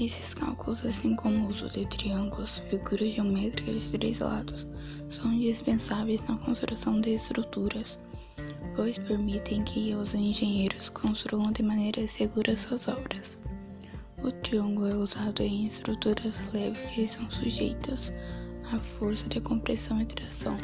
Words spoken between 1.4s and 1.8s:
o uso